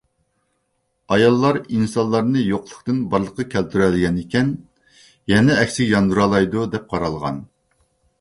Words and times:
ئاياللار 1.15 1.57
ئىنسانلارنى 1.73 2.41
يوقلۇقتىن 2.45 3.03
بارلىققا 3.11 3.45
كەلتۈرگەنىكەن، 3.51 4.49
يەنە 5.33 5.59
ئەكسىگە 5.61 5.93
ياندۇرالايدۇ 5.97 6.65
دەپ 6.73 6.89
قارالغان. 6.95 7.39